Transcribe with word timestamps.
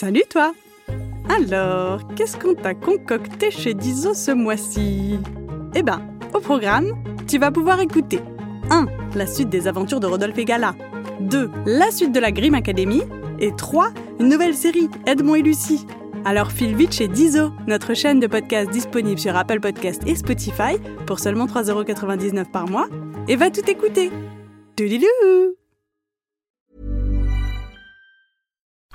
Salut 0.00 0.22
toi 0.30 0.54
Alors, 1.28 2.14
qu'est-ce 2.14 2.36
qu'on 2.36 2.54
t'a 2.54 2.72
concocté 2.72 3.50
chez 3.50 3.74
Dizo 3.74 4.14
ce 4.14 4.30
mois-ci? 4.30 5.18
Eh 5.74 5.82
ben, 5.82 6.00
au 6.32 6.38
programme, 6.38 6.92
tu 7.26 7.36
vas 7.40 7.50
pouvoir 7.50 7.80
écouter 7.80 8.20
1. 8.70 8.86
La 9.16 9.26
suite 9.26 9.48
des 9.48 9.66
aventures 9.66 9.98
de 9.98 10.06
Rodolphe 10.06 10.38
et 10.38 10.44
Gala 10.44 10.76
2. 11.22 11.50
La 11.66 11.90
suite 11.90 12.12
de 12.12 12.20
la 12.20 12.30
Grimm 12.30 12.54
Academy 12.54 13.02
et 13.40 13.50
3. 13.50 13.88
Une 14.20 14.28
nouvelle 14.28 14.54
série, 14.54 14.88
Edmond 15.04 15.34
et 15.34 15.42
Lucie. 15.42 15.84
Alors 16.24 16.52
file 16.52 16.76
vite 16.76 16.92
chez 16.92 17.08
Dizo, 17.08 17.50
notre 17.66 17.94
chaîne 17.94 18.20
de 18.20 18.28
podcast 18.28 18.70
disponible 18.70 19.18
sur 19.18 19.34
Apple 19.34 19.58
Podcast 19.58 20.02
et 20.06 20.14
Spotify 20.14 20.78
pour 21.08 21.18
seulement 21.18 21.46
3,99€ 21.46 22.52
par 22.52 22.68
mois 22.68 22.86
et 23.26 23.34
va 23.34 23.50
tout 23.50 23.68
écouter. 23.68 24.12
Toudilou 24.76 25.56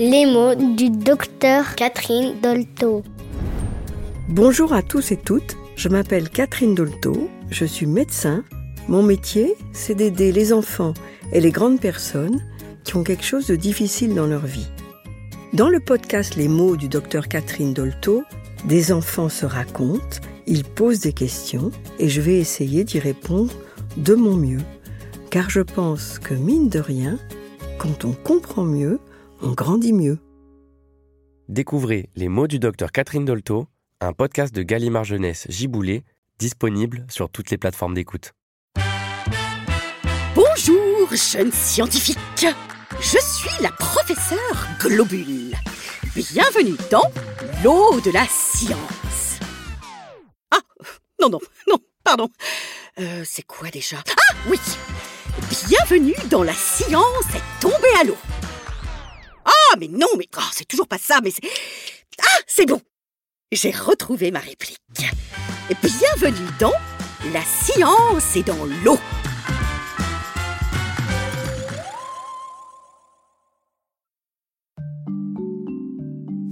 Les 0.00 0.26
mots 0.26 0.54
du 0.54 0.90
docteur 0.90 1.74
Catherine 1.74 2.40
Dolto. 2.40 3.02
Bonjour 4.28 4.72
à 4.72 4.80
tous 4.80 5.10
et 5.10 5.16
toutes, 5.16 5.56
je 5.74 5.88
m'appelle 5.88 6.30
Catherine 6.30 6.76
Dolto, 6.76 7.28
je 7.50 7.64
suis 7.64 7.86
médecin. 7.86 8.44
Mon 8.86 9.02
métier, 9.02 9.56
c'est 9.72 9.96
d'aider 9.96 10.30
les 10.30 10.52
enfants 10.52 10.94
et 11.32 11.40
les 11.40 11.50
grandes 11.50 11.80
personnes 11.80 12.40
qui 12.84 12.94
ont 12.94 13.02
quelque 13.02 13.24
chose 13.24 13.48
de 13.48 13.56
difficile 13.56 14.14
dans 14.14 14.28
leur 14.28 14.46
vie. 14.46 14.68
Dans 15.52 15.68
le 15.68 15.80
podcast 15.80 16.36
Les 16.36 16.46
mots 16.46 16.76
du 16.76 16.88
docteur 16.88 17.26
Catherine 17.26 17.74
Dolto, 17.74 18.22
des 18.66 18.92
enfants 18.92 19.28
se 19.28 19.46
racontent, 19.46 20.20
ils 20.46 20.62
posent 20.62 21.00
des 21.00 21.12
questions 21.12 21.72
et 21.98 22.08
je 22.08 22.20
vais 22.20 22.38
essayer 22.38 22.84
d'y 22.84 23.00
répondre 23.00 23.52
de 23.96 24.14
mon 24.14 24.36
mieux. 24.36 24.62
Car 25.30 25.50
je 25.50 25.60
pense 25.60 26.20
que 26.20 26.34
mine 26.34 26.68
de 26.68 26.78
rien, 26.78 27.18
quand 27.78 28.04
on 28.04 28.12
comprend 28.12 28.62
mieux, 28.62 29.00
on 29.40 29.52
grandit 29.52 29.92
mieux. 29.92 30.18
Découvrez 31.48 32.10
Les 32.14 32.28
mots 32.28 32.46
du 32.46 32.58
docteur 32.58 32.92
Catherine 32.92 33.24
Dolto, 33.24 33.66
un 34.00 34.12
podcast 34.12 34.54
de 34.54 34.62
Gallimard 34.62 35.04
Jeunesse 35.04 35.46
Giboulé, 35.48 36.04
disponible 36.38 37.06
sur 37.08 37.30
toutes 37.30 37.50
les 37.50 37.58
plateformes 37.58 37.94
d'écoute. 37.94 38.32
Bonjour, 40.34 41.08
jeunes 41.10 41.52
scientifiques. 41.52 42.46
Je 43.00 43.18
suis 43.18 43.62
la 43.62 43.70
professeure 43.70 44.68
Globule. 44.80 45.54
Bienvenue 46.14 46.76
dans 46.90 47.04
l'eau 47.64 48.00
de 48.00 48.10
la 48.10 48.24
science. 48.28 49.38
Ah, 50.50 50.60
non, 51.20 51.28
non, 51.30 51.40
non, 51.68 51.78
pardon. 52.04 52.28
Euh, 52.98 53.22
c'est 53.24 53.44
quoi 53.44 53.68
déjà? 53.70 53.98
Ah, 54.08 54.34
oui. 54.50 54.58
Bienvenue 55.68 56.16
dans 56.30 56.42
la 56.42 56.52
science 56.52 57.34
est 57.34 57.60
tombée 57.60 57.94
à 58.00 58.04
l'eau. 58.04 58.16
Ah, 59.78 59.86
mais 59.88 59.96
non, 59.96 60.08
mais 60.18 60.26
oh, 60.36 60.40
c'est 60.52 60.66
toujours 60.66 60.88
pas 60.88 60.98
ça, 60.98 61.20
mais 61.22 61.30
c'est... 61.30 61.48
Ah, 62.20 62.40
c'est 62.48 62.66
bon. 62.66 62.80
J'ai 63.52 63.70
retrouvé 63.70 64.32
ma 64.32 64.40
réplique. 64.40 64.80
Bienvenue 65.80 66.48
dans 66.58 66.72
La 67.32 67.42
science 67.42 68.34
est 68.34 68.42
dans 68.42 68.64
l'eau. 68.84 68.98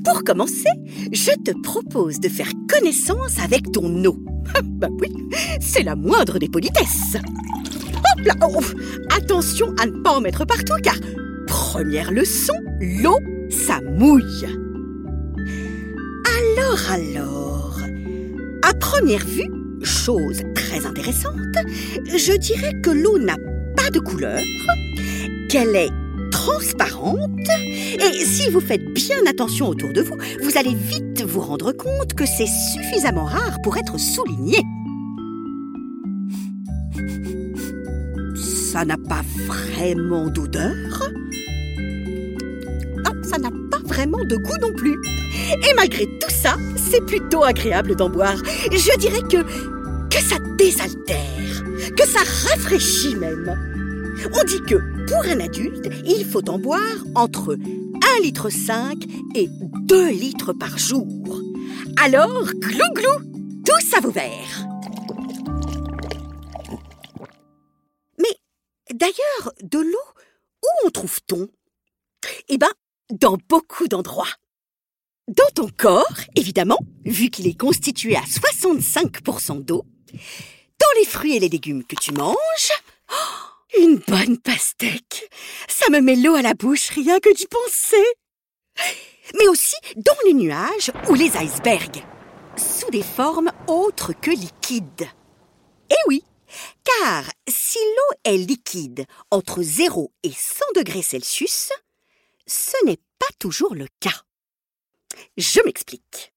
Pour 0.04 0.22
commencer, 0.22 0.70
je 1.10 1.32
te 1.42 1.50
propose 1.62 2.20
de 2.20 2.28
faire 2.28 2.52
connaissance 2.70 3.40
avec 3.42 3.72
ton 3.72 4.04
eau. 4.04 4.18
bah 4.62 4.88
oui, 5.00 5.08
c'est 5.60 5.82
la 5.82 5.96
moindre 5.96 6.38
des 6.38 6.48
politesses. 6.48 7.16
Hop 7.16 8.24
là, 8.24 8.34
oh, 8.42 8.62
attention 9.10 9.74
à 9.80 9.86
ne 9.86 10.00
pas 10.02 10.12
en 10.12 10.20
mettre 10.20 10.44
partout 10.44 10.76
car, 10.80 10.94
première 11.76 12.10
leçon, 12.10 12.54
l'eau, 12.80 13.18
ça 13.50 13.82
mouille. 13.82 14.46
Alors, 16.38 16.90
alors, 16.90 17.80
à 18.62 18.72
première 18.72 19.26
vue, 19.26 19.50
chose 19.82 20.40
très 20.54 20.86
intéressante, 20.86 21.34
je 22.06 22.34
dirais 22.38 22.72
que 22.82 22.88
l'eau 22.88 23.18
n'a 23.18 23.36
pas 23.76 23.90
de 23.90 23.98
couleur, 23.98 24.40
qu'elle 25.50 25.76
est 25.76 25.90
transparente, 26.30 27.46
et 27.60 28.24
si 28.24 28.48
vous 28.48 28.60
faites 28.60 28.94
bien 28.94 29.18
attention 29.28 29.68
autour 29.68 29.92
de 29.92 30.00
vous, 30.00 30.16
vous 30.42 30.56
allez 30.56 30.74
vite 30.74 31.22
vous 31.24 31.42
rendre 31.42 31.72
compte 31.72 32.14
que 32.14 32.24
c'est 32.24 32.48
suffisamment 32.72 33.26
rare 33.26 33.58
pour 33.62 33.76
être 33.76 34.00
souligné. 34.00 34.62
Ça 38.34 38.86
n'a 38.86 38.96
pas 38.96 39.22
vraiment 39.46 40.30
d'odeur. 40.30 41.10
Ça 43.28 43.38
n'a 43.38 43.50
pas 43.70 43.80
vraiment 43.84 44.24
de 44.24 44.36
goût 44.36 44.58
non 44.60 44.72
plus. 44.72 44.96
Et 45.68 45.74
malgré 45.74 46.06
tout 46.06 46.30
ça, 46.30 46.56
c'est 46.76 47.04
plutôt 47.04 47.44
agréable 47.44 47.96
d'en 47.96 48.08
boire. 48.08 48.36
Je 48.70 48.98
dirais 48.98 49.22
que, 49.22 49.42
que 50.08 50.22
ça 50.22 50.36
désaltère, 50.56 51.64
que 51.96 52.06
ça 52.06 52.20
rafraîchit 52.48 53.16
même. 53.16 53.54
On 54.32 54.44
dit 54.44 54.62
que 54.62 54.76
pour 55.06 55.24
un 55.24 55.40
adulte, 55.40 55.88
il 56.04 56.24
faut 56.24 56.48
en 56.48 56.58
boire 56.58 56.80
entre 57.14 57.56
1,5 57.56 58.22
litre 58.22 58.48
et 59.34 59.48
2 59.48 60.10
litres 60.10 60.52
par 60.52 60.78
jour. 60.78 61.42
Alors, 62.02 62.44
glou 62.54 62.92
glou, 62.94 63.62
tous 63.64 63.94
à 63.96 64.00
vos 64.00 64.10
verres. 64.10 64.66
Mais 68.18 68.36
d'ailleurs, 68.92 69.52
de 69.62 69.78
l'eau, 69.78 70.08
où 70.62 70.86
en 70.86 70.90
trouve-t-on? 70.90 71.48
Eh 72.48 72.58
ben, 72.58 72.70
dans 73.10 73.38
beaucoup 73.48 73.88
d'endroits. 73.88 74.32
Dans 75.28 75.48
ton 75.54 75.68
corps, 75.68 76.20
évidemment, 76.36 76.78
vu 77.04 77.30
qu'il 77.30 77.46
est 77.46 77.58
constitué 77.58 78.16
à 78.16 78.20
65% 78.22 79.64
d'eau. 79.64 79.84
Dans 80.12 81.00
les 81.00 81.06
fruits 81.06 81.36
et 81.36 81.40
les 81.40 81.48
légumes 81.48 81.84
que 81.84 81.96
tu 81.96 82.12
manges. 82.12 82.36
Oh, 83.10 83.78
une 83.80 83.98
bonne 83.98 84.38
pastèque. 84.38 85.28
Ça 85.68 85.90
me 85.90 86.00
met 86.00 86.16
l'eau 86.16 86.34
à 86.34 86.42
la 86.42 86.54
bouche 86.54 86.90
rien 86.90 87.18
que 87.18 87.34
d'y 87.34 87.46
penser. 87.46 88.04
Mais 89.38 89.48
aussi 89.48 89.74
dans 89.96 90.16
les 90.24 90.34
nuages 90.34 90.92
ou 91.08 91.14
les 91.14 91.36
icebergs. 91.36 92.04
Sous 92.56 92.90
des 92.90 93.02
formes 93.02 93.50
autres 93.66 94.12
que 94.12 94.30
liquides. 94.30 95.08
Eh 95.90 96.08
oui, 96.08 96.22
car 96.84 97.24
si 97.48 97.78
l'eau 97.78 98.32
est 98.32 98.36
liquide 98.38 99.06
entre 99.30 99.62
0 99.62 100.12
et 100.22 100.32
100 100.32 100.64
degrés 100.76 101.02
Celsius, 101.02 101.70
ce 102.46 102.76
n'est 102.86 103.00
pas 103.18 103.26
toujours 103.38 103.74
le 103.74 103.86
cas. 104.00 104.22
Je 105.36 105.60
m'explique. 105.64 106.32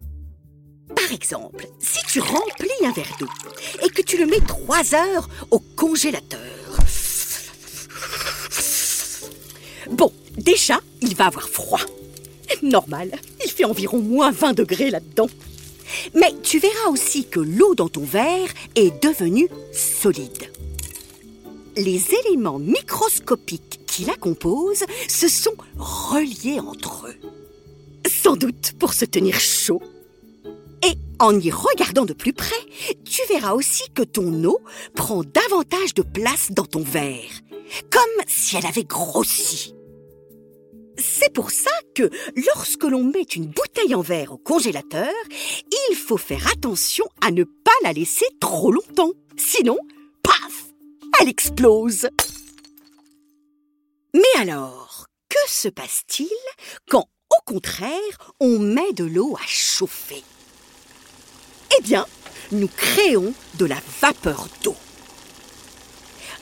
Par 0.96 1.12
exemple, 1.12 1.68
si 1.80 2.00
tu 2.08 2.20
remplis 2.20 2.70
un 2.84 2.92
verre 2.92 3.16
d'eau 3.20 3.28
et 3.84 3.90
que 3.90 4.02
tu 4.02 4.18
le 4.18 4.25
mets 4.25 4.42
3 4.42 4.96
heures 4.96 5.30
au 5.52 5.59
congélateur. 5.59 6.40
Bon, 9.92 10.12
déjà, 10.38 10.80
il 11.01 11.16
va 11.16 11.28
avoir 11.28 11.48
froid. 11.48 11.81
Normal, 12.63 13.12
il 13.45 13.51
fait 13.51 13.66
environ 13.66 14.00
moins 14.00 14.31
20 14.31 14.54
degrés 14.54 14.89
là-dedans. 14.89 15.30
Mais 16.16 16.33
tu 16.44 16.60
verras 16.60 16.89
aussi 16.89 17.28
que 17.28 17.39
l'eau 17.39 17.75
dans 17.75 17.89
ton 17.89 18.04
verre 18.04 18.50
est 18.75 19.04
devenue 19.04 19.50
solide. 19.72 20.51
Les 21.78 22.01
éléments 22.25 22.60
microscopiques 22.60 23.79
la 24.06 24.16
composent 24.16 24.86
se 25.07 25.28
sont 25.28 25.56
reliés 25.78 26.60
entre 26.60 27.07
eux. 27.07 27.16
Sans 28.07 28.36
doute 28.36 28.74
pour 28.80 28.94
se 28.94 29.06
tenir 29.06 29.40
chaud. 29.40 29.81
Et 30.84 30.96
en 31.19 31.38
y 31.38 31.51
regardant 31.51 32.06
de 32.06 32.13
plus 32.13 32.34
près, 32.34 32.56
tu 33.06 33.22
verras 33.28 33.54
aussi 33.54 33.84
que 33.94 34.04
ton 34.04 34.44
eau 34.46 34.60
prend 34.96 35.24
davantage 35.24 35.94
de 35.94 36.01
place 36.01 36.51
dans 36.51 36.66
ton 36.66 36.84
verre, 36.84 37.42
comme 37.92 38.25
si 38.28 38.56
elle 38.56 38.66
avait 38.66 38.86
grossi. 38.86 39.74
C'est 40.98 41.34
pour 41.34 41.52
ça 41.52 41.72
que 41.95 42.10
lorsque 42.54 42.84
l'on 42.84 43.04
met 43.04 43.24
une 43.24 43.48
bouteille 43.48 43.95
en 43.95 44.02
verre 44.02 44.34
au 44.34 44.38
congélateur, 44.38 45.13
il 45.90 45.95
faut 45.95 46.18
faire 46.18 46.45
attention 46.52 47.06
à 47.22 47.31
ne 47.31 47.44
pas 47.44 47.72
la 47.84 47.94
laisser 47.94 48.25
trop 48.40 48.72
longtemps. 48.72 49.13
Sinon, 49.38 49.78
paf, 50.24 50.74
elle 51.19 51.30
explose. 51.30 52.10
Mais 54.13 54.39
alors, 54.39 55.06
que 55.29 55.38
se 55.47 55.67
passe-t-il 55.67 56.29
quand, 56.89 57.07
au 57.29 57.41
contraire, 57.45 58.33
on 58.39 58.57
met 58.57 58.94
de 58.94 59.03
l'eau 59.03 59.38
à 59.38 59.45
chauffer? 59.47 60.23
Eh 61.77 61.81
bien, 61.83 62.07
nous 62.51 62.67
créons 62.67 63.33
de 63.56 63.65
la 63.65 63.77
vapeur 64.01 64.47
d'eau. 64.63 64.75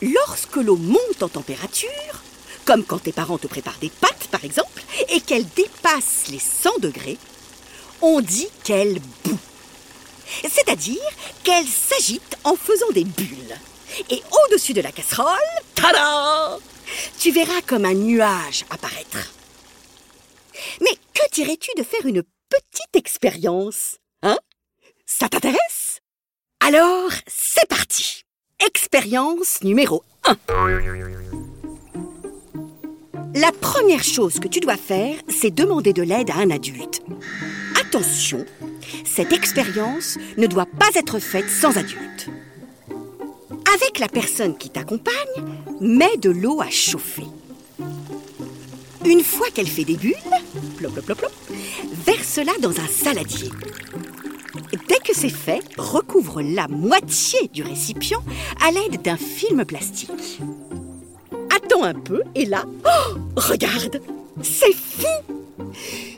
Lorsque 0.02 0.56
l'eau 0.56 0.78
monte 0.78 1.24
en 1.24 1.30
température, 1.30 2.24
comme 2.64 2.86
quand 2.86 3.00
tes 3.00 3.12
parents 3.12 3.38
te 3.38 3.48
préparent 3.48 3.80
des 3.80 3.90
pâtes 3.90 4.28
par 4.32 4.46
exemple, 4.46 4.84
et 5.10 5.20
qu'elle 5.20 5.48
dépasse 5.50 6.28
les 6.30 6.40
100 6.40 6.80
degrés, 6.80 7.18
on 8.02 8.22
dit 8.22 8.50
qu'elle 8.64 9.00
bout. 9.24 9.40
C'est-à-dire 10.44 11.02
qu'elle 11.44 11.68
s'agite 11.68 12.38
en 12.44 12.56
faisant 12.56 12.92
des 12.92 13.06
bulles. 13.06 13.58
Et 14.10 14.22
au-dessus 14.32 14.74
de 14.74 14.82
la 14.82 14.92
casserole, 14.92 15.36
tada 15.76 16.60
Tu 17.20 17.32
verras 17.32 17.62
comme 17.66 17.86
un 17.86 17.94
nuage 17.94 18.66
apparaître. 18.70 19.34
Mais 20.82 20.96
que 21.14 21.22
dirais-tu 21.34 21.70
de 21.78 21.84
faire 21.84 22.06
une 22.06 22.24
petite 22.50 22.96
expérience 22.96 23.98
Hein? 24.24 24.38
Ça 25.06 25.30
t'intéresse? 25.30 26.00
Alors, 26.60 27.12
c'est 27.28 27.68
parti 27.68 28.24
Expérience 28.66 29.62
numéro 29.64 30.04
1 30.26 30.36
La 33.36 33.52
première 33.52 34.04
chose 34.04 34.40
que 34.40 34.48
tu 34.48 34.60
dois 34.60 34.78
faire, 34.78 35.16
c'est 35.30 35.54
demander 35.54 35.94
de 35.94 36.02
l'aide 36.02 36.32
à 36.32 36.38
un 36.38 36.50
adulte. 36.50 37.04
Attention, 37.80 38.46
cette 39.06 39.32
expérience 39.32 40.18
ne 40.38 40.48
doit 40.48 40.66
pas 40.66 40.90
être 40.96 41.20
faite 41.20 41.50
sans 41.50 41.78
adulte. 41.78 42.30
Avec 43.74 44.00
la 44.00 44.08
personne 44.08 44.58
qui 44.58 44.70
t'accompagne, 44.70 45.14
mets 45.82 46.18
de 46.18 46.30
l'eau 46.30 46.62
à 46.62 46.70
chauffer. 46.70 47.26
Une 49.06 49.24
fois 49.24 49.48
qu'elle 49.54 49.68
fait 49.68 49.84
des 49.84 49.98
bulles, 49.98 50.16
plop, 50.78 51.00
plop, 51.02 51.26
verse-la 52.06 52.58
dans 52.60 52.80
un 52.80 52.88
saladier. 52.88 53.50
Dès 54.88 55.00
que 55.00 55.14
c'est 55.14 55.30
fait, 55.30 55.62
recouvre 55.78 56.42
la 56.42 56.68
moitié 56.68 57.50
du 57.54 57.64
récipient 57.64 58.24
à 58.66 58.72
l'aide 58.72 59.02
d'un 59.02 59.18
film 59.18 59.66
plastique. 59.66 60.40
Attends 61.56 61.84
un 61.84 61.94
peu 61.94 62.22
et 62.36 62.46
là, 62.46 62.66
oh, 62.86 63.18
regarde, 63.36 64.02
c'est 64.42 64.74
fou 64.74 65.37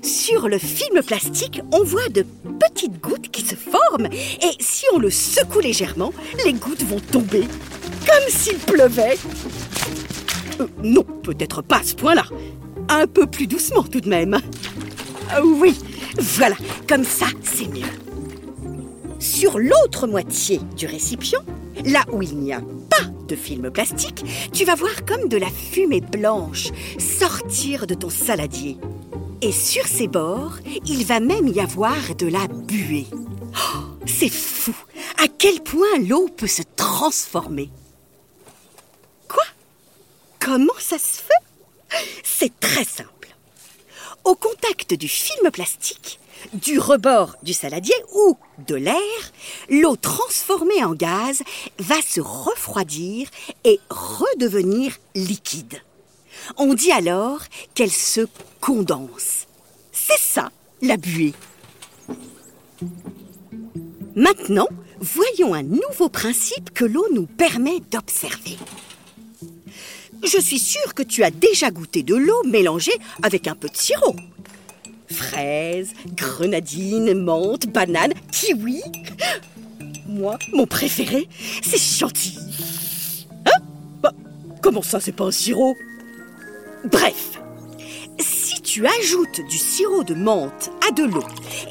Sur 0.01 0.47
le 0.47 0.57
film 0.57 1.01
plastique, 1.03 1.61
on 1.71 1.83
voit 1.83 2.09
de 2.09 2.25
petites 2.59 2.99
gouttes 2.99 3.29
qui 3.29 3.45
se 3.45 3.55
forment 3.55 4.07
et 4.07 4.51
si 4.59 4.85
on 4.93 4.99
le 4.99 5.09
secoue 5.09 5.59
légèrement, 5.59 6.13
les 6.45 6.53
gouttes 6.53 6.83
vont 6.83 6.99
tomber, 6.99 7.43
comme 8.05 8.29
s'il 8.29 8.57
pleuvait. 8.57 9.17
Euh, 10.59 10.67
non, 10.83 11.03
peut-être 11.03 11.61
pas 11.61 11.77
à 11.77 11.83
ce 11.83 11.95
point-là. 11.95 12.23
Un 12.89 13.07
peu 13.07 13.27
plus 13.27 13.47
doucement 13.47 13.83
tout 13.83 14.01
de 14.01 14.09
même. 14.09 14.39
Ah 15.31 15.41
oui, 15.43 15.75
voilà, 16.17 16.55
comme 16.87 17.03
ça, 17.03 17.27
c'est 17.43 17.67
mieux. 17.67 17.85
Sur 19.19 19.59
l'autre 19.59 20.07
moitié 20.07 20.59
du 20.75 20.85
récipient, 20.85 21.43
là 21.85 22.03
où 22.11 22.21
il 22.21 22.37
n'y 22.37 22.53
a 22.53 22.61
pas 22.89 23.05
de 23.27 23.35
film 23.35 23.69
plastique, 23.69 24.23
tu 24.51 24.65
vas 24.65 24.75
voir 24.75 25.05
comme 25.05 25.29
de 25.29 25.37
la 25.37 25.49
fumée 25.49 26.01
blanche 26.01 26.69
sortir 26.97 27.85
de 27.85 27.93
ton 27.93 28.09
saladier. 28.09 28.77
Et 29.41 29.53
sur 29.53 29.87
ses 29.87 30.07
bords, 30.07 30.57
il 30.85 31.05
va 31.05 31.21
même 31.21 31.47
y 31.47 31.61
avoir 31.61 32.15
de 32.15 32.27
la 32.27 32.45
buée. 32.47 33.07
Oh, 33.13 33.79
c'est 34.05 34.29
fou 34.29 34.75
à 35.17 35.27
quel 35.29 35.61
point 35.61 35.97
l'eau 35.99 36.27
peut 36.27 36.47
se 36.47 36.61
transformer. 36.75 37.69
Quoi? 39.29 39.43
Comment 40.39 40.77
ça 40.77 40.97
se 40.97 41.21
fait? 41.21 42.03
C'est 42.23 42.59
très 42.59 42.83
simple. 42.83 43.33
Au 44.25 44.35
contact 44.35 44.93
du 44.93 45.07
film 45.07 45.49
plastique, 45.51 46.19
du 46.53 46.77
rebord 46.77 47.35
du 47.41 47.53
saladier 47.53 47.95
ou 48.13 48.37
de 48.67 48.75
l'air, 48.75 49.31
l'eau 49.69 49.95
transformée 49.95 50.83
en 50.83 50.93
gaz 50.93 51.43
va 51.79 52.01
se 52.01 52.19
refroidir 52.19 53.29
et 53.63 53.79
redevenir 53.89 54.97
liquide. 55.15 55.81
On 56.57 56.73
dit 56.73 56.91
alors 56.91 57.41
qu'elle 57.75 57.91
se 57.91 58.21
condense. 58.61 59.47
C'est 59.91 60.19
ça, 60.19 60.51
la 60.81 60.97
buée. 60.97 61.33
Maintenant, 64.15 64.67
voyons 64.99 65.53
un 65.53 65.63
nouveau 65.63 66.09
principe 66.09 66.71
que 66.73 66.85
l'eau 66.85 67.05
nous 67.13 67.25
permet 67.25 67.79
d'observer. 67.91 68.57
Je 70.23 70.39
suis 70.39 70.59
sûre 70.59 70.93
que 70.93 71.03
tu 71.03 71.23
as 71.23 71.31
déjà 71.31 71.71
goûté 71.71 72.03
de 72.03 72.15
l'eau 72.15 72.43
mélangée 72.45 72.97
avec 73.23 73.47
un 73.47 73.55
peu 73.55 73.69
de 73.69 73.77
sirop. 73.77 74.15
Fraises, 75.11 75.93
grenadine, 76.15 77.13
menthe, 77.13 77.67
banane, 77.67 78.13
kiwi. 78.31 78.81
Moi, 80.07 80.37
mon 80.53 80.65
préféré, 80.65 81.27
c'est 81.61 81.79
chantilly. 81.79 83.27
Hein? 83.45 83.63
Bah, 84.01 84.13
Comment 84.61 84.81
ça, 84.81 84.99
c'est 84.99 85.13
pas 85.13 85.25
un 85.25 85.31
sirop? 85.31 85.75
Bref, 86.85 87.41
si 88.19 88.61
tu 88.61 88.87
ajoutes 88.87 89.41
du 89.49 89.57
sirop 89.57 90.03
de 90.03 90.13
menthe 90.13 90.71
à 90.87 90.91
de 90.91 91.03
l'eau 91.03 91.25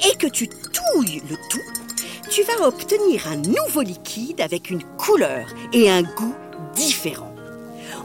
et 0.06 0.16
que 0.16 0.26
tu 0.26 0.48
touilles 0.48 1.22
le 1.30 1.36
tout, 1.48 2.28
tu 2.30 2.42
vas 2.42 2.66
obtenir 2.66 3.26
un 3.26 3.36
nouveau 3.36 3.80
liquide 3.80 4.40
avec 4.42 4.70
une 4.70 4.82
couleur 4.98 5.46
et 5.72 5.90
un 5.90 6.02
goût 6.02 6.34
différents. 6.74 7.34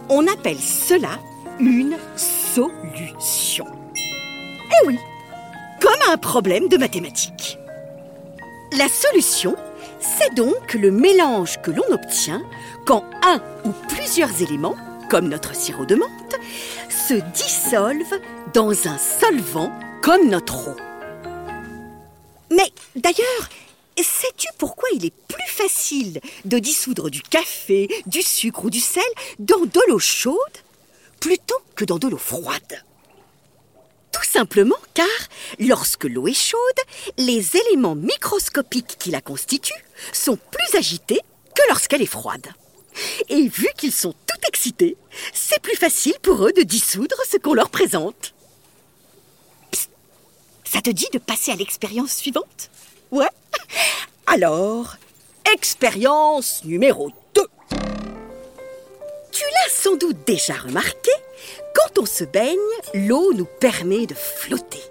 On 0.09 0.27
appelle 0.27 0.59
cela 0.59 1.19
une 1.59 1.97
solution. 2.15 3.65
Eh 3.95 4.88
oui, 4.88 4.97
comme 5.81 6.11
un 6.11 6.17
problème 6.17 6.69
de 6.69 6.77
mathématiques. 6.77 7.59
La 8.77 8.88
solution, 8.88 9.56
c'est 9.99 10.33
donc 10.35 10.73
le 10.73 10.89
mélange 10.89 11.61
que 11.61 11.71
l'on 11.71 11.91
obtient 11.91 12.41
quand 12.85 13.03
un 13.23 13.41
ou 13.65 13.71
plusieurs 13.89 14.41
éléments, 14.41 14.75
comme 15.13 15.30
notre 15.30 15.56
sirop 15.56 15.86
de 15.86 15.94
menthe, 15.94 16.36
se 16.89 17.13
dissolvent 17.13 18.19
dans 18.56 18.71
un 18.88 18.98
solvant 18.98 19.71
comme 20.01 20.27
notre 20.27 20.69
eau. 20.69 20.75
Mais 22.50 22.71
d'ailleurs, 22.95 23.48
sais-tu 23.95 24.48
pourquoi 24.57 24.89
il 24.92 25.06
est 25.06 25.13
plus 25.27 25.48
facile 25.48 26.19
de 26.45 26.57
dissoudre 26.57 27.12
du 27.12 27.21
café, 27.21 27.88
du 28.07 28.24
sucre 28.24 28.65
ou 28.65 28.69
du 28.71 28.80
sel 28.80 29.04
dans 29.38 29.60
de 29.60 29.80
l'eau 29.88 30.00
chaude 30.00 30.36
plutôt 31.19 31.59
que 31.75 31.86
dans 31.86 32.00
de 32.00 32.07
l'eau 32.07 32.18
froide? 32.18 32.83
Tout 34.11 34.28
simplement 34.28 34.80
car, 34.95 35.06
lorsque 35.59 36.06
l'eau 36.06 36.28
est 36.28 36.33
chaude, 36.33 36.59
les 37.19 37.56
éléments 37.56 37.94
microscopiques 37.94 38.95
qui 38.97 39.11
la 39.11 39.21
constituent 39.21 39.85
sont 40.11 40.37
plus 40.37 40.76
agités 40.76 41.21
que 41.54 41.61
lorsqu'elle 41.69 42.02
est 42.02 42.07
froide. 42.07 42.47
Et 43.30 43.47
vu 43.47 43.68
qu'ils 43.78 43.92
sont 43.92 44.14
tout 44.14 44.47
excités, 44.47 44.97
c'est 45.33 45.62
plus 45.62 45.76
facile 45.76 46.16
pour 46.21 46.45
eux 46.45 46.54
de 46.54 46.64
dissoudre 46.64 47.16
ce 47.30 47.38
qu'on 47.38 47.54
leur 47.54 47.69
présente. 47.69 48.33
Psst, 49.71 49.90
ça 50.64 50.81
te 50.81 50.90
dit 50.90 51.07
de 51.14 51.19
passer 51.19 51.52
à 51.52 51.56
l'expérience 51.56 52.14
suivante? 52.14 52.69
Ouais 53.12 53.30
Alors, 54.28 54.97
expérience 55.54 56.64
numéro 56.64 57.12
2. 57.35 57.42
Tu 59.31 59.44
l'as 59.44 59.73
sans 59.73 59.95
doute 59.95 60.18
déjà 60.26 60.54
remarqué, 60.54 61.12
quand 61.76 62.00
on 62.00 62.06
se 62.06 62.23
baigne, 62.23 62.57
l'eau 62.94 63.33
nous 63.33 63.47
permet 63.59 64.06
de 64.06 64.16
flotter. 64.16 64.81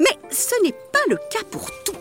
Mais 0.00 0.18
ce 0.30 0.54
n'est 0.62 0.74
pas 0.92 1.04
le 1.08 1.16
cas 1.16 1.44
pour 1.50 1.70
tout. 1.84 1.96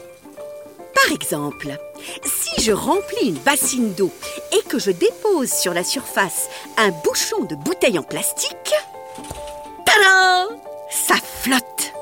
Par 0.94 1.14
exemple, 1.14 1.78
si 2.24 2.62
je 2.62 2.72
remplis 2.72 3.30
une 3.30 3.40
bassine 3.40 3.94
d'eau 3.94 4.12
et 4.52 4.62
que 4.68 4.80
je 4.80 4.92
dépose 4.92 5.52
sur 5.52 5.74
la 5.74 5.84
surface 5.84 6.50
un 6.78 6.90
bouchon 6.90 7.44
de 7.46 7.56
bouteille 7.56 8.00
en 8.00 8.04
plastique, 8.04 8.74
Ça 10.92 11.16
flotte. 11.42 11.94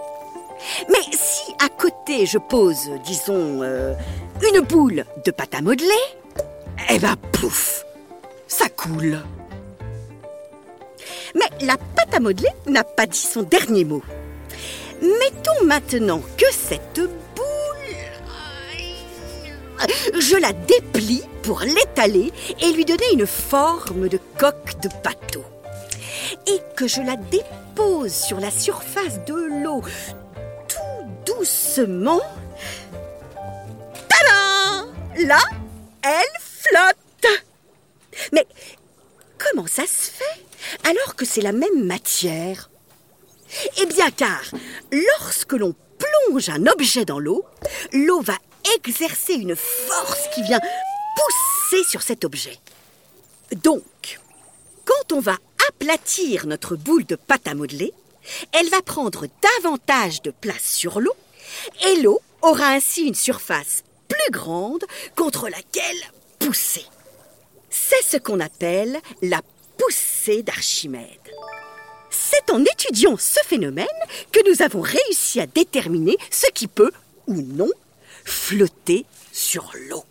Mais 0.89 1.03
si 1.11 1.53
à 1.59 1.69
côté 1.69 2.25
je 2.25 2.37
pose, 2.37 2.89
disons, 3.03 3.61
euh, 3.61 3.93
une 4.41 4.61
boule 4.61 5.05
de 5.25 5.31
pâte 5.31 5.55
à 5.55 5.61
modeler, 5.61 5.89
eh 6.89 6.99
ben 6.99 7.15
pouf, 7.33 7.83
ça 8.47 8.69
coule. 8.69 9.19
Mais 11.35 11.65
la 11.65 11.77
pâte 11.77 12.13
à 12.13 12.19
modeler 12.19 12.49
n'a 12.65 12.83
pas 12.83 13.07
dit 13.07 13.17
son 13.17 13.43
dernier 13.43 13.83
mot. 13.83 14.03
Mettons 15.01 15.65
maintenant 15.65 16.21
que 16.37 16.45
cette 16.51 17.01
je 20.19 20.35
la 20.35 20.53
déplie 20.53 21.23
pour 21.47 21.61
l'étaler 21.61 22.33
et 22.61 22.73
lui 22.73 22.83
donner 22.83 23.13
une 23.13 23.25
forme 23.25 24.09
de 24.09 24.19
coque 24.37 24.81
de 24.81 24.89
bateau. 25.01 25.45
Et 26.45 26.59
que 26.75 26.89
je 26.89 27.01
la 27.01 27.15
dépose 27.15 28.13
sur 28.13 28.41
la 28.41 28.51
surface 28.51 29.23
de 29.25 29.63
l'eau 29.63 29.81
tout 30.67 31.33
doucement. 31.33 32.19
Tada 34.09 34.87
Là, 35.25 35.39
elle 36.03 36.41
flotte. 36.41 37.43
Mais 38.33 38.45
comment 39.37 39.67
ça 39.67 39.83
se 39.83 40.11
fait 40.11 40.43
alors 40.83 41.15
que 41.15 41.23
c'est 41.23 41.39
la 41.39 41.53
même 41.53 41.85
matière? 41.85 42.69
Eh 43.81 43.85
bien 43.85 44.11
car, 44.11 44.41
lorsque 44.91 45.53
l'on 45.53 45.73
plonge 45.97 46.49
un 46.49 46.67
objet 46.67 47.05
dans 47.05 47.19
l'eau, 47.19 47.45
l'eau 47.93 48.19
va 48.19 48.35
exercer 48.75 49.35
une 49.35 49.55
force 49.55 50.27
qui 50.35 50.43
vient 50.43 50.59
sur 51.87 52.01
cet 52.01 52.23
objet. 52.25 52.57
Donc, 53.63 54.19
quand 54.85 55.13
on 55.13 55.19
va 55.19 55.37
aplatir 55.69 56.47
notre 56.47 56.75
boule 56.75 57.05
de 57.05 57.15
pâte 57.15 57.47
à 57.47 57.55
modeler, 57.55 57.93
elle 58.53 58.69
va 58.69 58.81
prendre 58.81 59.25
davantage 59.41 60.21
de 60.21 60.31
place 60.31 60.63
sur 60.63 60.99
l'eau 60.99 61.15
et 61.85 62.01
l'eau 62.01 62.21
aura 62.41 62.69
ainsi 62.69 63.03
une 63.03 63.15
surface 63.15 63.83
plus 64.07 64.31
grande 64.31 64.83
contre 65.15 65.49
laquelle 65.49 66.01
pousser. 66.39 66.85
C'est 67.69 68.03
ce 68.03 68.17
qu'on 68.17 68.39
appelle 68.39 68.99
la 69.21 69.41
poussée 69.77 70.43
d'Archimède. 70.43 71.07
C'est 72.09 72.51
en 72.51 72.63
étudiant 72.63 73.17
ce 73.17 73.39
phénomène 73.45 73.85
que 74.31 74.49
nous 74.49 74.61
avons 74.61 74.81
réussi 74.81 75.39
à 75.39 75.45
déterminer 75.45 76.17
ce 76.31 76.49
qui 76.53 76.67
peut, 76.67 76.91
ou 77.27 77.41
non, 77.41 77.69
flotter 78.25 79.05
sur 79.31 79.71
l'eau. 79.89 80.05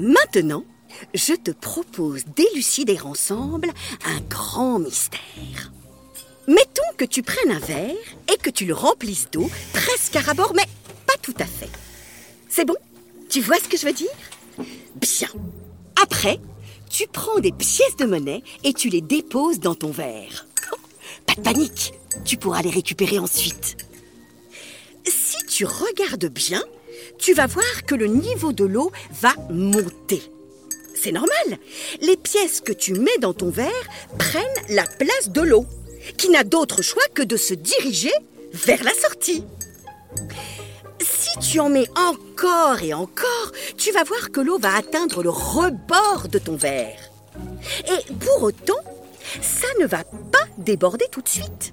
Maintenant, 0.00 0.64
je 1.12 1.34
te 1.34 1.50
propose 1.50 2.24
d'élucider 2.34 2.98
ensemble 3.02 3.70
un 4.06 4.20
grand 4.30 4.78
mystère. 4.78 5.72
Mettons 6.48 6.96
que 6.96 7.04
tu 7.04 7.22
prennes 7.22 7.52
un 7.52 7.58
verre 7.58 7.94
et 8.32 8.38
que 8.38 8.48
tu 8.48 8.64
le 8.64 8.72
remplisses 8.72 9.28
d'eau 9.30 9.50
presque 9.74 10.16
à 10.16 10.20
rabord, 10.20 10.54
mais 10.54 10.64
pas 11.06 11.18
tout 11.20 11.34
à 11.38 11.44
fait. 11.44 11.68
C'est 12.48 12.64
bon? 12.64 12.76
Tu 13.28 13.42
vois 13.42 13.58
ce 13.58 13.68
que 13.68 13.76
je 13.76 13.84
veux 13.84 13.92
dire? 13.92 14.08
Bien. 14.96 15.28
Après, 16.02 16.40
tu 16.88 17.06
prends 17.06 17.38
des 17.38 17.52
pièces 17.52 17.96
de 17.98 18.06
monnaie 18.06 18.42
et 18.64 18.72
tu 18.72 18.88
les 18.88 19.02
déposes 19.02 19.60
dans 19.60 19.74
ton 19.74 19.90
verre. 19.90 20.46
Oh, 20.72 20.76
pas 21.26 21.34
de 21.34 21.42
panique, 21.42 21.92
tu 22.24 22.38
pourras 22.38 22.62
les 22.62 22.70
récupérer 22.70 23.18
ensuite. 23.18 23.76
Si 25.06 25.36
tu 25.46 25.66
regardes 25.66 26.26
bien, 26.26 26.64
tu 27.20 27.34
vas 27.34 27.46
voir 27.46 27.84
que 27.86 27.94
le 27.94 28.06
niveau 28.06 28.52
de 28.52 28.64
l'eau 28.64 28.90
va 29.20 29.34
monter. 29.50 30.22
C'est 30.94 31.12
normal. 31.12 31.58
Les 32.00 32.16
pièces 32.16 32.60
que 32.60 32.72
tu 32.72 32.94
mets 32.94 33.18
dans 33.20 33.34
ton 33.34 33.50
verre 33.50 33.88
prennent 34.18 34.44
la 34.68 34.84
place 34.84 35.28
de 35.28 35.42
l'eau, 35.42 35.66
qui 36.16 36.30
n'a 36.30 36.44
d'autre 36.44 36.82
choix 36.82 37.04
que 37.14 37.22
de 37.22 37.36
se 37.36 37.54
diriger 37.54 38.12
vers 38.52 38.82
la 38.82 38.94
sortie. 38.94 39.44
Si 41.00 41.38
tu 41.38 41.60
en 41.60 41.68
mets 41.68 41.88
encore 41.96 42.82
et 42.82 42.92
encore, 42.92 43.52
tu 43.76 43.92
vas 43.92 44.04
voir 44.04 44.30
que 44.30 44.40
l'eau 44.40 44.58
va 44.58 44.74
atteindre 44.74 45.22
le 45.22 45.30
rebord 45.30 46.28
de 46.30 46.38
ton 46.38 46.56
verre. 46.56 47.10
Et 47.86 48.12
pour 48.14 48.42
autant, 48.42 48.80
ça 49.40 49.68
ne 49.80 49.86
va 49.86 50.04
pas 50.04 50.46
déborder 50.58 51.06
tout 51.10 51.22
de 51.22 51.28
suite. 51.28 51.72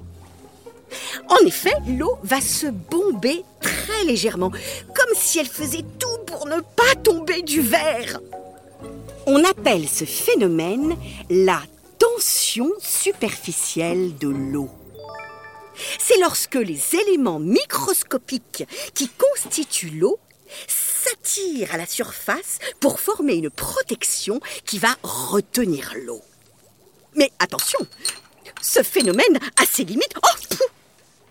En 1.29 1.45
effet, 1.45 1.73
l'eau 1.87 2.17
va 2.23 2.39
se 2.39 2.67
bomber 2.67 3.43
très 3.61 4.03
légèrement, 4.05 4.51
si 5.17 5.39
elle 5.39 5.47
faisait 5.47 5.85
tout 5.99 6.17
pour 6.25 6.45
ne 6.47 6.59
pas 6.59 6.95
tomber 7.03 7.41
du 7.41 7.61
verre. 7.61 8.19
On 9.25 9.43
appelle 9.43 9.87
ce 9.87 10.05
phénomène 10.05 10.95
la 11.29 11.61
tension 11.99 12.71
superficielle 12.79 14.17
de 14.17 14.29
l'eau. 14.29 14.69
C'est 15.99 16.19
lorsque 16.19 16.55
les 16.55 16.95
éléments 16.95 17.39
microscopiques 17.39 18.65
qui 18.93 19.09
constituent 19.09 19.89
l'eau 19.89 20.17
s'attirent 20.67 21.73
à 21.73 21.77
la 21.77 21.85
surface 21.85 22.59
pour 22.79 22.99
former 22.99 23.35
une 23.35 23.49
protection 23.49 24.39
qui 24.65 24.79
va 24.79 24.95
retenir 25.03 25.93
l'eau. 26.05 26.21
Mais 27.15 27.31
attention, 27.39 27.79
ce 28.61 28.81
phénomène 28.81 29.39
a 29.61 29.65
ses 29.65 29.83
limites. 29.83 30.15
Oh, 30.23 30.55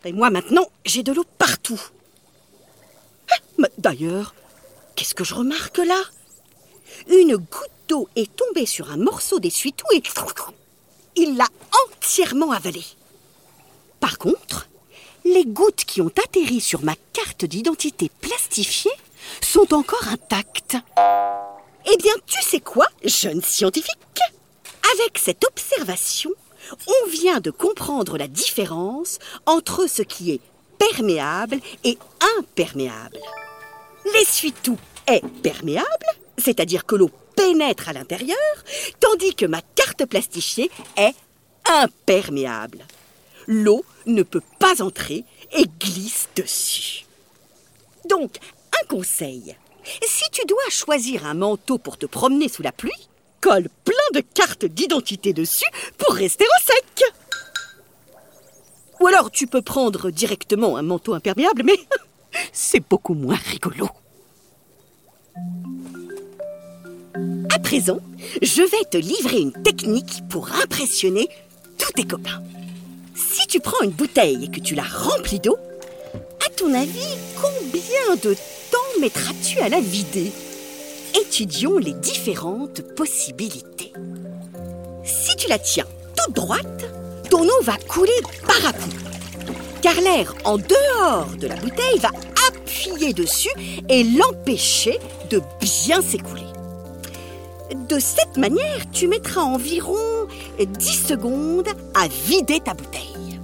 Et 0.04 0.12
moi 0.12 0.30
maintenant, 0.30 0.68
j'ai 0.84 1.02
de 1.02 1.12
l'eau 1.12 1.24
partout. 1.38 1.80
D'ailleurs, 3.78 4.34
qu'est-ce 4.94 5.14
que 5.14 5.24
je 5.24 5.34
remarque 5.34 5.78
là? 5.78 6.02
Une 7.08 7.36
goutte 7.36 7.70
d'eau 7.88 8.08
est 8.16 8.34
tombée 8.34 8.66
sur 8.66 8.90
un 8.90 8.96
morceau 8.96 9.38
d'essuie-tout 9.38 9.86
et 9.94 10.02
il 11.16 11.36
l'a 11.36 11.48
entièrement 11.86 12.52
avalé. 12.52 12.82
Par 14.00 14.18
contre, 14.18 14.68
les 15.24 15.44
gouttes 15.44 15.84
qui 15.84 16.00
ont 16.00 16.12
atterri 16.24 16.60
sur 16.60 16.82
ma 16.82 16.94
carte 17.12 17.44
d'identité 17.44 18.10
plastifiée 18.20 18.92
sont 19.40 19.74
encore 19.74 20.08
intactes. 20.08 20.76
Eh 21.90 21.96
bien, 21.96 22.12
tu 22.26 22.42
sais 22.42 22.60
quoi, 22.60 22.86
jeune 23.04 23.42
scientifique? 23.42 24.20
Avec 24.94 25.18
cette 25.18 25.44
observation, 25.44 26.30
on 26.86 27.08
vient 27.10 27.40
de 27.40 27.50
comprendre 27.50 28.18
la 28.18 28.28
différence 28.28 29.18
entre 29.46 29.88
ce 29.88 30.02
qui 30.02 30.32
est 30.32 30.40
perméable 30.78 31.58
et 31.84 31.98
imperméable. 32.38 33.18
L'essuie-tout 34.14 34.78
est 35.06 35.24
perméable, 35.42 35.86
c'est-à-dire 36.38 36.86
que 36.86 36.96
l'eau 36.96 37.10
pénètre 37.34 37.88
à 37.88 37.92
l'intérieur, 37.92 38.36
tandis 39.00 39.34
que 39.34 39.46
ma 39.46 39.60
carte 39.74 40.04
plastifiée 40.06 40.70
est 40.96 41.14
imperméable. 41.68 42.86
L'eau 43.46 43.84
ne 44.06 44.22
peut 44.22 44.42
pas 44.58 44.82
entrer 44.82 45.24
et 45.52 45.66
glisse 45.80 46.28
dessus. 46.34 47.04
Donc, 48.08 48.38
un 48.80 48.86
conseil. 48.86 49.56
Si 50.02 50.24
tu 50.32 50.44
dois 50.46 50.70
choisir 50.70 51.26
un 51.26 51.34
manteau 51.34 51.78
pour 51.78 51.96
te 51.98 52.06
promener 52.06 52.48
sous 52.48 52.62
la 52.62 52.72
pluie, 52.72 53.08
colle 53.40 53.68
plein 53.84 53.94
de 54.14 54.20
cartes 54.20 54.64
d'identité 54.64 55.32
dessus 55.32 55.70
pour 55.98 56.14
rester 56.14 56.44
au 56.44 56.64
sec. 56.64 57.12
Ou 59.00 59.06
alors 59.06 59.30
tu 59.30 59.46
peux 59.46 59.62
prendre 59.62 60.10
directement 60.10 60.76
un 60.76 60.82
manteau 60.82 61.14
imperméable, 61.14 61.62
mais 61.64 61.78
c'est 62.52 62.86
beaucoup 62.88 63.14
moins 63.14 63.38
rigolo. 63.50 63.88
À 67.54 67.58
présent, 67.58 68.00
je 68.42 68.62
vais 68.62 68.84
te 68.90 68.96
livrer 68.96 69.38
une 69.38 69.62
technique 69.62 70.22
pour 70.28 70.50
impressionner 70.62 71.28
tous 71.78 71.92
tes 71.92 72.04
copains. 72.04 72.42
Si 73.14 73.46
tu 73.46 73.60
prends 73.60 73.82
une 73.82 73.90
bouteille 73.90 74.44
et 74.44 74.48
que 74.48 74.60
tu 74.60 74.74
la 74.74 74.82
remplis 74.82 75.40
d'eau, 75.40 75.56
à 76.44 76.50
ton 76.50 76.72
avis, 76.74 77.16
combien 77.40 78.16
de 78.22 78.34
temps 78.70 79.00
mettras-tu 79.00 79.58
à 79.60 79.68
la 79.68 79.80
vider? 79.80 80.30
Étudions 81.18 81.78
les 81.78 81.94
différentes 81.94 82.82
possibilités. 82.94 83.92
Si 85.04 85.34
tu 85.36 85.48
la 85.48 85.58
tiens 85.58 85.86
toute 86.16 86.34
droite, 86.34 86.84
ton 87.28 87.44
eau 87.44 87.62
va 87.62 87.76
couler 87.88 88.20
par 88.46 88.68
à 88.68 88.72
coup. 88.72 88.90
Car 89.82 89.94
l'air 90.00 90.34
en 90.44 90.58
dehors 90.58 91.28
de 91.38 91.46
la 91.46 91.56
bouteille 91.56 91.98
va 92.00 92.10
appuyer 92.48 93.12
dessus 93.12 93.52
et 93.88 94.04
l'empêcher 94.04 94.98
de 95.30 95.40
bien 95.60 96.00
s'écouler. 96.02 96.42
De 97.88 97.98
cette 97.98 98.36
manière, 98.36 98.90
tu 98.92 99.08
mettras 99.08 99.42
environ 99.42 100.26
10 100.58 101.06
secondes 101.08 101.68
à 101.94 102.08
vider 102.08 102.60
ta 102.60 102.74
bouteille. 102.74 103.40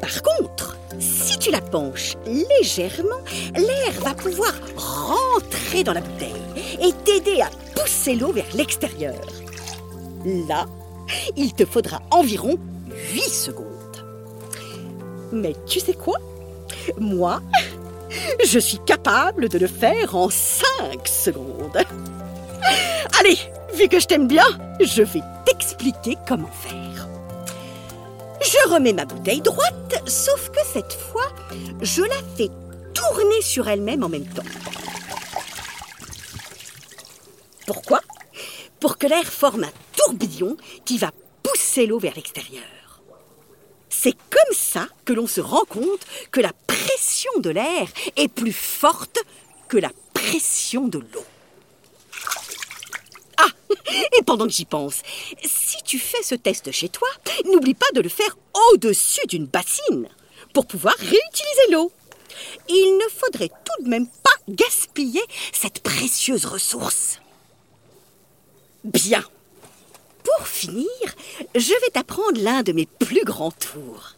Par 0.00 0.22
contre, 0.22 0.76
si 0.98 1.38
tu 1.38 1.50
la 1.50 1.60
penches 1.60 2.14
légèrement, 2.26 3.22
l'air 3.54 3.92
va 4.00 4.14
pouvoir 4.14 4.52
rentrer 4.76 5.84
dans 5.84 5.92
la 5.92 6.00
bouteille 6.00 6.30
et 6.80 6.92
t'aider 7.04 7.40
à 7.40 7.50
pousser 7.76 8.14
l'eau 8.14 8.32
vers 8.32 8.46
l'extérieur. 8.54 9.14
Là, 10.24 10.66
il 11.36 11.52
te 11.54 11.64
faudra 11.64 12.00
environ 12.10 12.58
8 13.12 13.20
secondes. 13.22 13.66
Mais 15.32 15.54
tu 15.66 15.80
sais 15.80 15.94
quoi? 15.94 16.18
Moi, 16.98 17.40
je 18.44 18.58
suis 18.58 18.78
capable 18.78 19.48
de 19.48 19.58
le 19.58 19.66
faire 19.66 20.14
en 20.14 20.28
5 20.28 21.06
secondes. 21.06 21.78
Allez, 23.18 23.38
vu 23.74 23.88
que 23.88 24.00
je 24.00 24.06
t'aime 24.06 24.28
bien, 24.28 24.44
je 24.80 25.02
vais 25.02 25.22
t'expliquer 25.44 26.16
comment 26.28 26.50
faire. 26.50 27.08
Je 28.40 28.68
remets 28.68 28.92
ma 28.92 29.04
bouteille 29.04 29.40
droite, 29.40 30.02
sauf 30.06 30.50
que 30.50 30.60
cette 30.72 30.92
fois, 30.92 31.28
je 31.80 32.02
la 32.02 32.20
fais 32.36 32.50
tourner 32.92 33.40
sur 33.40 33.68
elle-même 33.68 34.02
en 34.04 34.08
même 34.08 34.26
temps. 34.26 34.42
Pourquoi? 37.66 38.00
Pour 38.80 38.98
que 38.98 39.06
l'air 39.06 39.24
forme 39.24 39.64
un 39.64 39.70
tourbillon 40.04 40.56
qui 40.84 40.98
va 40.98 41.10
pousser 41.42 41.86
l'eau 41.86 41.98
vers 41.98 42.14
l'extérieur. 42.14 42.62
C'est 43.88 44.16
comme 44.30 44.54
ça 44.54 44.88
que 45.04 45.12
l'on 45.12 45.26
se 45.26 45.40
rend 45.40 45.64
compte 45.68 46.06
que 46.30 46.40
la 46.40 46.52
pression 46.66 47.30
de 47.38 47.50
l'air 47.50 47.86
est 48.16 48.28
plus 48.28 48.52
forte 48.52 49.18
que 49.68 49.76
la 49.76 49.90
pression 50.12 50.88
de 50.88 50.98
l'eau. 50.98 51.24
Ah 53.36 53.48
Et 54.18 54.22
pendant 54.22 54.46
que 54.46 54.52
j'y 54.52 54.64
pense, 54.64 55.02
si 55.44 55.82
tu 55.84 55.98
fais 55.98 56.22
ce 56.22 56.34
test 56.34 56.72
chez 56.72 56.88
toi, 56.88 57.08
n'oublie 57.44 57.74
pas 57.74 57.90
de 57.94 58.00
le 58.00 58.08
faire 58.08 58.36
au-dessus 58.72 59.26
d'une 59.28 59.46
bassine 59.46 60.08
pour 60.52 60.66
pouvoir 60.66 60.94
réutiliser 60.98 61.70
l'eau. 61.70 61.92
Il 62.68 62.98
ne 62.98 63.10
faudrait 63.10 63.48
tout 63.48 63.84
de 63.84 63.88
même 63.88 64.06
pas 64.06 64.30
gaspiller 64.48 65.22
cette 65.52 65.80
précieuse 65.80 66.46
ressource. 66.46 67.20
Bien. 68.84 69.22
Pour 70.24 70.46
finir, 70.46 70.86
je 71.54 71.68
vais 71.68 71.90
t'apprendre 71.92 72.40
l'un 72.40 72.62
de 72.62 72.72
mes 72.72 72.86
plus 72.86 73.24
grands 73.24 73.52
tours. 73.52 74.14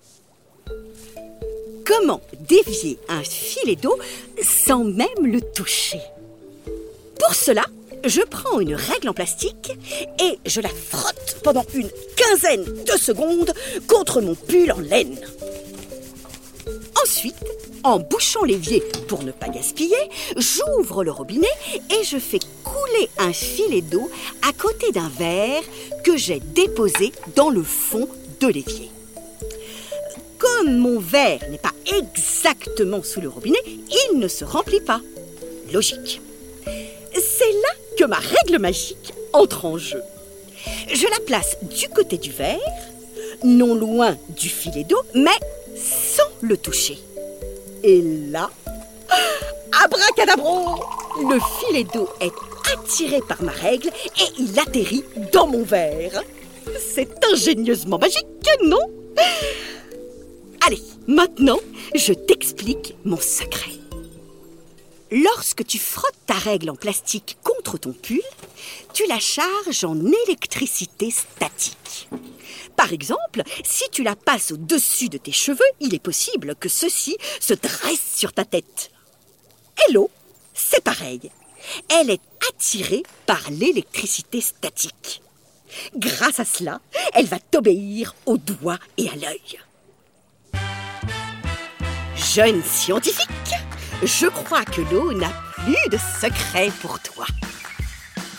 Comment 1.85 2.21
dévier 2.41 2.99
un 3.09 3.23
filet 3.23 3.77
d'eau 3.77 3.99
sans 4.43 4.85
même 4.85 5.27
le 5.27 5.41
toucher? 5.41 6.01
Pour 7.19 7.35
cela, 7.35 7.65
je 8.05 8.21
prends 8.23 8.61
une 8.61 8.75
règle 8.75 9.09
en 9.09 9.15
plastique 9.15 9.73
et 10.21 10.39
je 10.47 10.61
la 10.61 10.69
frotte 10.69 11.39
pendant 11.43 11.65
une 11.75 11.91
quinzaine 12.17 12.65
de 12.65 12.99
secondes 12.99 13.53
contre 13.87 14.21
mon 14.21 14.35
pull 14.35 14.73
en 14.73 14.81
laine. 14.81 15.19
Ensuite, 17.03 17.35
en 17.85 17.99
bouchant 17.99 18.45
l'évier 18.45 18.83
pour 19.07 19.23
ne 19.23 19.31
pas 19.31 19.49
gaspiller, 19.49 19.95
j'ouvre 20.37 21.05
le 21.05 21.13
robinet 21.13 21.47
et 21.91 22.03
je 22.05 22.19
fais 22.19 22.41
couler 22.65 23.09
un 23.19 23.33
filet 23.33 23.83
d'eau 23.83 24.11
à 24.43 24.53
côté 24.53 24.91
d'un 24.91 25.11
verre 25.11 25.63
que 26.03 26.17
j'ai 26.17 26.41
déposé 26.41 27.13
dans 27.37 27.51
le 27.51 27.63
fond 27.63 28.09
de 28.41 28.49
l'évier. 28.49 28.91
Comme 30.39 30.79
mon 30.79 30.99
verre 30.99 31.41
n'est 31.51 31.59
pas 31.59 31.75
exactement 31.87 33.03
sous 33.03 33.21
le 33.21 33.29
robinet, 33.29 33.63
il 33.67 34.19
ne 34.19 34.29
se 34.29 34.45
remplit 34.45 34.81
pas. 34.81 35.01
Logique. 35.73 36.21
C'est 37.15 37.53
là 37.53 37.69
que 37.99 38.05
ma 38.05 38.19
règle 38.19 38.59
magique 38.59 39.13
entre 39.33 39.67
en 39.67 39.79
jeu. 39.79 40.03
Je 40.93 41.07
la 41.07 41.21
place 41.27 41.57
du 41.63 41.89
côté 41.89 42.17
du 42.17 42.31
verre, 42.31 42.59
non 43.43 43.75
loin 43.75 44.17
du 44.31 44.49
filet 44.49 44.85
d'eau, 44.85 45.01
mais 45.15 45.31
sans 45.77 46.29
le 46.41 46.57
toucher. 46.57 46.99
Et 47.87 48.01
là, 48.31 48.51
abracadabra, 49.85 50.75
le 51.21 51.39
filet 51.61 51.85
d'eau 51.85 52.09
est 52.19 52.33
attiré 52.73 53.21
par 53.29 53.43
ma 53.43 53.53
règle 53.53 53.89
et 53.89 54.41
il 54.41 54.59
atterrit 54.59 55.05
dans 55.35 55.47
mon 55.47 55.65
verre. 55.65 56.23
C'est 56.81 57.11
ingénieusement 57.31 57.99
magique, 57.99 58.25
non? 58.65 58.81
Allez, 60.67 60.81
maintenant, 61.07 61.59
je 61.95 62.15
t'explique 62.15 62.97
mon 63.05 63.19
secret. 63.19 63.73
Lorsque 65.15 65.65
tu 65.65 65.79
frottes 65.79 66.27
ta 66.27 66.35
règle 66.35 66.71
en 66.71 66.75
plastique 66.75 67.37
contre 67.45 67.79
ton 67.79 67.93
pull, 67.93 68.21
tu 68.93 69.07
la 69.07 69.21
charges 69.21 69.85
en 69.85 69.97
électricité 70.27 71.13
statique. 71.13 72.09
Par 72.75 72.93
exemple, 72.93 73.45
si 73.63 73.85
tu 73.93 74.03
la 74.03 74.17
passes 74.17 74.51
au-dessus 74.51 75.09
de 75.09 75.19
tes 75.19 75.31
cheveux, 75.31 75.61
il 75.79 75.95
est 75.95 76.01
possible 76.01 76.57
que 76.57 76.69
ceux-ci 76.69 77.17
se 77.39 77.55
dressent 77.55 78.17
sur 78.17 78.33
ta 78.33 78.45
tête. 78.45 78.91
Et 79.87 79.93
l'eau, 79.93 80.11
c'est 80.53 80.83
pareil. 80.83 81.31
Elle 81.89 82.11
est 82.11 82.23
attirée 82.51 83.05
par 83.25 83.49
l'électricité 83.53 84.41
statique. 84.41 85.23
Grâce 85.97 86.41
à 86.41 86.45
cela, 86.45 86.81
elle 87.13 87.27
va 87.27 87.39
t'obéir 87.39 88.17
au 88.27 88.37
doigt 88.37 88.81
et 88.97 89.09
à 89.09 89.15
l'œil. 89.15 89.61
Jeune 92.17 92.65
scientifique, 92.65 93.29
je 94.07 94.27
crois 94.27 94.65
que 94.65 94.83
l'eau 94.83 95.13
n'a 95.13 95.31
plus 95.53 95.89
de 95.91 95.97
secret 96.21 96.71
pour 96.81 97.01
toi. 97.01 97.27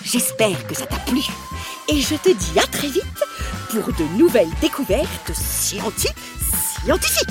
J'espère 0.03 0.67
que 0.67 0.75
ça 0.75 0.85
t'a 0.85 0.99
plu 0.99 1.21
et 1.87 1.99
je 2.01 2.15
te 2.15 2.29
dis 2.29 2.59
à 2.59 2.67
très 2.67 2.87
vite 2.87 3.03
pour 3.69 3.93
de 3.93 4.17
nouvelles 4.17 4.53
découvertes 4.61 5.33
scienti 5.33 6.09
scientifiques. 6.83 7.29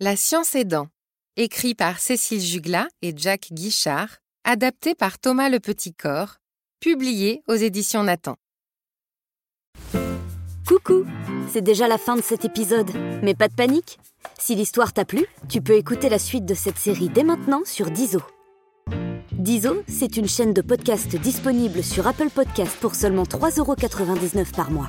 La 0.00 0.16
science 0.16 0.54
aidant, 0.54 0.88
écrit 1.36 1.74
par 1.74 1.98
Cécile 1.98 2.40
Jugla 2.40 2.88
et 3.00 3.14
Jack 3.16 3.48
Guichard, 3.52 4.08
adapté 4.44 4.94
par 4.94 5.18
Thomas 5.18 5.48
Le 5.48 5.60
Petit 5.60 5.94
Corps, 5.94 6.38
publié 6.80 7.42
aux 7.46 7.54
éditions 7.54 8.02
Nathan. 8.02 8.36
Coucou 10.66 11.04
C'est 11.48 11.60
déjà 11.60 11.88
la 11.88 11.98
fin 11.98 12.16
de 12.16 12.22
cet 12.22 12.44
épisode, 12.44 12.90
mais 13.22 13.34
pas 13.34 13.48
de 13.48 13.54
panique 13.54 13.98
Si 14.38 14.54
l'histoire 14.54 14.92
t'a 14.92 15.04
plu, 15.04 15.26
tu 15.48 15.60
peux 15.60 15.74
écouter 15.74 16.08
la 16.08 16.18
suite 16.18 16.46
de 16.46 16.54
cette 16.54 16.78
série 16.78 17.08
dès 17.08 17.24
maintenant 17.24 17.62
sur 17.64 17.90
Dizo. 17.90 18.20
Dizo, 19.32 19.82
c'est 19.88 20.16
une 20.16 20.28
chaîne 20.28 20.52
de 20.52 20.62
podcast 20.62 21.16
disponible 21.16 21.82
sur 21.82 22.06
Apple 22.06 22.30
Podcast 22.30 22.76
pour 22.80 22.94
seulement 22.94 23.24
3,99€ 23.24 24.54
par 24.54 24.70
mois. 24.70 24.88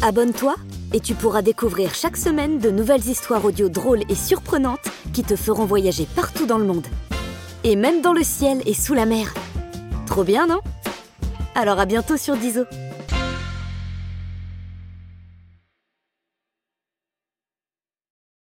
Abonne-toi 0.00 0.54
et 0.92 1.00
tu 1.00 1.14
pourras 1.14 1.42
découvrir 1.42 1.94
chaque 1.94 2.16
semaine 2.16 2.58
de 2.58 2.70
nouvelles 2.70 3.06
histoires 3.08 3.44
audio 3.44 3.68
drôles 3.68 4.02
et 4.08 4.14
surprenantes 4.14 4.86
qui 5.12 5.22
te 5.24 5.34
feront 5.34 5.64
voyager 5.64 6.06
partout 6.14 6.46
dans 6.46 6.58
le 6.58 6.66
monde. 6.66 6.86
Et 7.64 7.76
même 7.76 8.00
dans 8.00 8.12
le 8.12 8.22
ciel 8.22 8.62
et 8.66 8.74
sous 8.74 8.94
la 8.94 9.06
mer. 9.06 9.32
Trop 10.06 10.24
bien, 10.24 10.46
non? 10.46 10.60
Alors 11.54 11.78
à 11.80 11.86
bientôt 11.86 12.16
sur 12.16 12.36
Dizo. 12.36 12.64